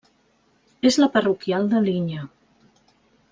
[0.89, 2.25] És la parroquial de Linya.